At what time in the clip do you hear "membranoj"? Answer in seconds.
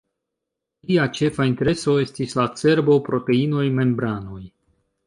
3.79-4.45